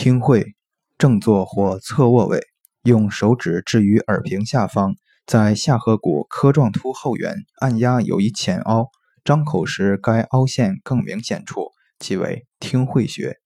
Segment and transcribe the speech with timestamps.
[0.00, 0.54] 听会，
[0.96, 2.40] 正坐或侧卧位，
[2.84, 4.94] 用手指置于耳屏下方，
[5.26, 8.90] 在下颌骨髁状突后缘按压有一浅凹，
[9.24, 13.38] 张口时该凹陷更明显处，即为听会穴。